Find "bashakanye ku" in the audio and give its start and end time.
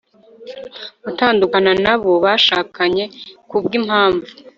2.23-3.55